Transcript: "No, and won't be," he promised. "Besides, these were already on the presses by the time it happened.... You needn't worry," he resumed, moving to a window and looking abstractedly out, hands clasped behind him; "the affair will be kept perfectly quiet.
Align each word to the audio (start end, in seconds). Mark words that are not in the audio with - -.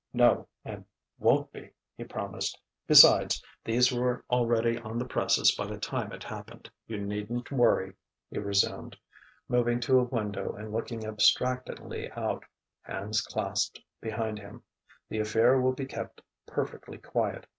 "No, 0.13 0.47
and 0.65 0.83
won't 1.19 1.51
be," 1.51 1.73
he 1.95 2.03
promised. 2.03 2.59
"Besides, 2.87 3.43
these 3.63 3.91
were 3.91 4.25
already 4.31 4.79
on 4.79 4.97
the 4.97 5.05
presses 5.05 5.51
by 5.53 5.67
the 5.67 5.77
time 5.77 6.11
it 6.11 6.23
happened.... 6.23 6.71
You 6.87 6.97
needn't 7.05 7.51
worry," 7.51 7.93
he 8.31 8.39
resumed, 8.39 8.97
moving 9.47 9.79
to 9.81 9.99
a 9.99 10.03
window 10.05 10.53
and 10.55 10.73
looking 10.73 11.05
abstractedly 11.05 12.09
out, 12.13 12.43
hands 12.81 13.21
clasped 13.21 13.79
behind 14.01 14.39
him; 14.39 14.63
"the 15.07 15.19
affair 15.19 15.61
will 15.61 15.73
be 15.73 15.85
kept 15.85 16.23
perfectly 16.47 16.97
quiet. 16.97 17.45